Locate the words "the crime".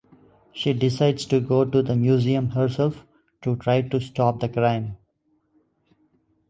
4.39-4.97